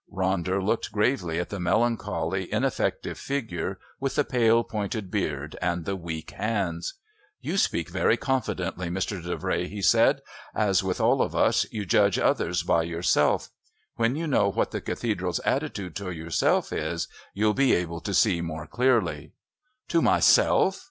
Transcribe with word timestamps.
Ronder 0.11 0.63
looked 0.65 0.91
gravely 0.91 1.37
at 1.39 1.49
the 1.49 1.59
melancholy, 1.59 2.51
ineffective 2.51 3.19
figure 3.19 3.77
with 3.99 4.15
the 4.15 4.23
pale 4.23 4.63
pointed 4.63 5.11
beard, 5.11 5.55
and 5.61 5.85
the 5.85 5.95
weak 5.95 6.31
hands. 6.31 6.95
"You 7.39 7.55
speak 7.55 7.89
very 7.91 8.17
confidently, 8.17 8.89
Mr. 8.89 9.21
Davray," 9.23 9.69
he 9.69 9.83
said. 9.83 10.23
"As 10.55 10.83
with 10.83 10.99
all 10.99 11.21
of 11.21 11.35
us, 11.35 11.67
you 11.71 11.85
judge 11.85 12.17
others 12.17 12.63
by 12.63 12.81
yourself. 12.81 13.49
When 13.95 14.15
you 14.15 14.25
know 14.25 14.49
what 14.49 14.71
the 14.71 14.81
Cathedral's 14.81 15.37
attitude 15.41 15.95
to 15.97 16.09
yourself 16.09 16.73
is, 16.73 17.07
you'll 17.35 17.53
be 17.53 17.75
able 17.75 17.99
to 18.01 18.15
see 18.15 18.41
more 18.41 18.65
clearly." 18.65 19.33
"To 19.89 20.01
myself!" 20.01 20.79